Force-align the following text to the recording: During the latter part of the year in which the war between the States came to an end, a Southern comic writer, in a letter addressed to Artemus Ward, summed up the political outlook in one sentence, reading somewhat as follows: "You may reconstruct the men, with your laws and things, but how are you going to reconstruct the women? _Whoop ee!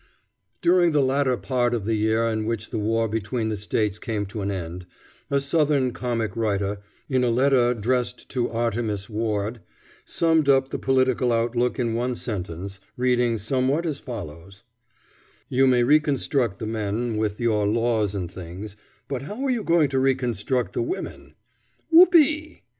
During 0.63 0.93
the 0.93 0.99
latter 1.03 1.37
part 1.37 1.75
of 1.75 1.85
the 1.85 1.93
year 1.93 2.23
in 2.25 2.45
which 2.45 2.71
the 2.71 2.79
war 2.79 3.07
between 3.07 3.49
the 3.49 3.55
States 3.55 3.99
came 3.99 4.25
to 4.25 4.41
an 4.41 4.49
end, 4.49 4.87
a 5.29 5.39
Southern 5.39 5.91
comic 5.91 6.35
writer, 6.35 6.79
in 7.07 7.23
a 7.23 7.29
letter 7.29 7.69
addressed 7.69 8.27
to 8.29 8.49
Artemus 8.49 9.11
Ward, 9.11 9.61
summed 10.07 10.49
up 10.49 10.71
the 10.71 10.79
political 10.79 11.31
outlook 11.31 11.77
in 11.77 11.93
one 11.93 12.15
sentence, 12.15 12.79
reading 12.97 13.37
somewhat 13.37 13.85
as 13.85 13.99
follows: 13.99 14.63
"You 15.49 15.67
may 15.67 15.83
reconstruct 15.83 16.57
the 16.57 16.65
men, 16.65 17.17
with 17.17 17.39
your 17.39 17.67
laws 17.67 18.15
and 18.15 18.31
things, 18.31 18.75
but 19.07 19.21
how 19.21 19.43
are 19.45 19.51
you 19.51 19.63
going 19.63 19.89
to 19.89 19.99
reconstruct 19.99 20.73
the 20.73 20.81
women? 20.81 21.35
_Whoop 21.93 22.15
ee! 22.15 22.63